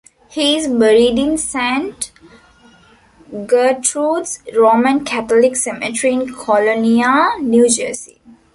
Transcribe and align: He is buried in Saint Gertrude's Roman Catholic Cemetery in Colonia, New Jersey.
He 0.29 0.57
is 0.57 0.67
buried 0.67 1.19
in 1.19 1.37
Saint 1.37 2.11
Gertrude's 3.45 4.39
Roman 4.57 5.05
Catholic 5.05 5.55
Cemetery 5.55 6.13
in 6.15 6.33
Colonia, 6.33 7.33
New 7.39 7.69
Jersey. 7.69 8.19